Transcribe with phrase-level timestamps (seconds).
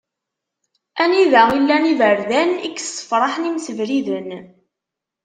[1.03, 4.29] Anida i llan yiberdan i yessefraḥen imsebriden.